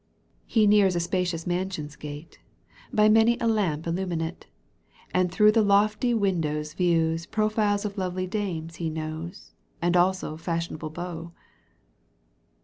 [0.47, 2.39] He nears a spacious mansion's gate.
[2.91, 4.47] By many a lamp illuminate.
[5.13, 10.89] And through the lofty windows views Profiles of lovely dames he knows And also fashionable
[10.89, 11.33] beaux.